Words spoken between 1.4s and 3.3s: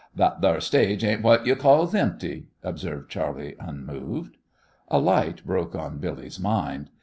you calls empty," observed